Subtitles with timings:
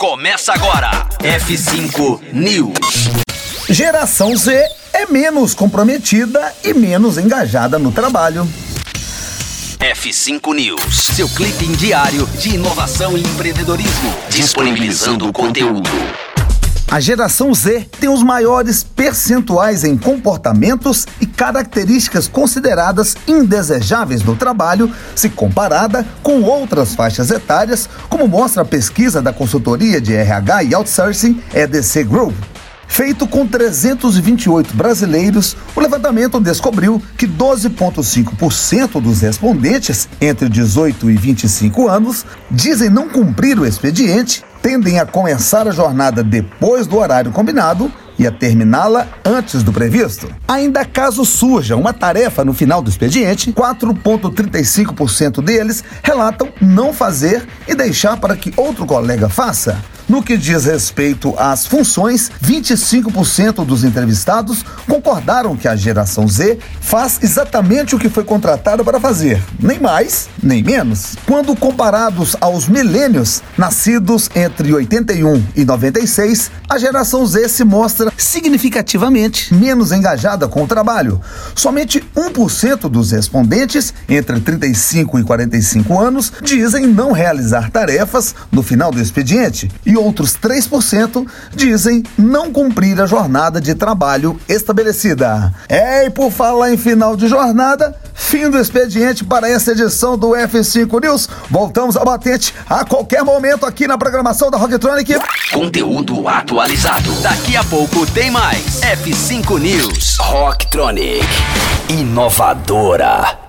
[0.00, 1.06] Começa agora.
[1.18, 3.10] F5 News.
[3.68, 4.50] Geração Z
[4.94, 8.48] é menos comprometida e menos engajada no trabalho.
[9.78, 15.90] F5 News, seu clipe diário de inovação e empreendedorismo, disponibilizando o conteúdo.
[16.90, 24.92] A geração Z tem os maiores percentuais em comportamentos e características consideradas indesejáveis no trabalho,
[25.14, 30.74] se comparada com outras faixas etárias, como mostra a pesquisa da consultoria de RH e
[30.74, 32.34] outsourcing EDC Group.
[32.88, 41.88] Feito com 328 brasileiros, o levantamento descobriu que 12,5% dos respondentes entre 18 e 25
[41.88, 47.92] anos dizem não cumprir o expediente, tendem a começar a jornada depois do horário combinado
[48.18, 50.30] e a terminá-la antes do previsto.
[50.46, 57.74] Ainda caso surja uma tarefa no final do expediente, 4,35% deles relatam não fazer e
[57.74, 59.78] deixar para que outro colega faça.
[60.10, 67.20] No que diz respeito às funções, 25% dos entrevistados concordaram que a geração Z faz
[67.22, 71.14] exatamente o que foi contratada para fazer, nem mais, nem menos.
[71.24, 79.54] Quando comparados aos milênios, nascidos entre 81 e 96, a geração Z se mostra significativamente
[79.54, 81.20] menos engajada com o trabalho.
[81.54, 88.90] Somente 1% dos respondentes entre 35 e 45 anos dizem não realizar tarefas no final
[88.90, 95.52] do expediente e outros 3% dizem não cumprir a jornada de trabalho estabelecida.
[95.68, 100.30] É, e por falar em final de jornada, fim do expediente para essa edição do
[100.30, 101.28] F5 News.
[101.50, 105.14] Voltamos ao batente a qualquer momento aqui na programação da Rocktronic.
[105.52, 107.12] Conteúdo atualizado.
[107.22, 108.80] Daqui a pouco tem mais.
[108.80, 110.16] F5 News.
[110.18, 111.26] Rocktronic.
[111.88, 113.39] Inovadora.